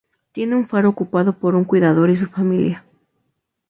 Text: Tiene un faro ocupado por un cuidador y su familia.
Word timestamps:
Tiene 0.31 0.55
un 0.55 0.65
faro 0.67 0.89
ocupado 0.89 1.37
por 1.37 1.53
un 1.53 1.63
cuidador 1.63 2.09
y 2.09 2.15
su 2.15 2.25
familia. 2.25 2.83